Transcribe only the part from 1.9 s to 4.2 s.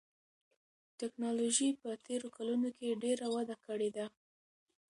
تېرو کلونو کې ډېره وده کړې ده.